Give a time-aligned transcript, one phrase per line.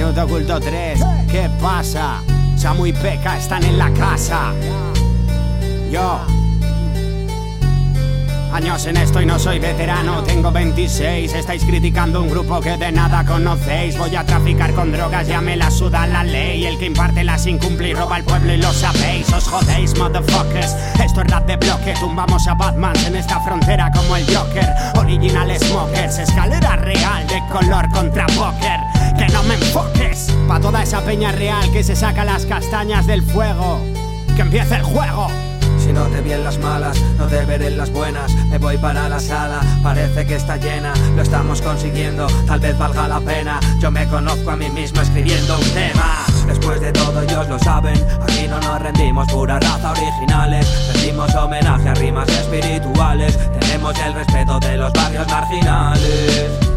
[0.00, 0.98] Minuto oculto 3,
[1.30, 2.22] ¿qué pasa?
[2.56, 4.54] Samu y Peca están en la casa.
[5.90, 6.20] Yo.
[8.50, 11.34] Años en esto y no soy veterano, tengo 26.
[11.34, 13.98] Estáis criticando un grupo que de nada conocéis.
[13.98, 16.64] Voy a traficar con drogas, ya me la suda la ley.
[16.64, 19.30] El que imparte las incumple y roba al pueblo y lo sabéis.
[19.34, 20.76] Os jodéis, motherfuckers.
[21.04, 24.66] Esto es rap de bloque, tumbamos a Batman en esta frontera como el Joker.
[24.96, 28.79] Original Smokers, escalera real de color contra póker.
[31.10, 33.80] Peña real que se saca las castañas del fuego.
[34.36, 35.26] Que empiece el juego.
[35.76, 38.32] Si no te vi en las malas, no te veré en las buenas.
[38.48, 40.92] Me voy para la sala, parece que está llena.
[41.16, 43.58] Lo estamos consiguiendo, tal vez valga la pena.
[43.80, 46.26] Yo me conozco a mí mismo escribiendo un tema.
[46.46, 47.96] Después de todo, ellos lo saben.
[48.22, 50.92] Aquí no nos rendimos, pura raza originales.
[50.94, 53.36] Rendimos homenaje a rimas espirituales.
[53.58, 56.69] Tenemos el respeto de los barrios marginales.